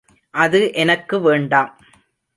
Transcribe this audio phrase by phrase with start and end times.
[0.33, 1.71] அது எனக்கு வேண்டாம்.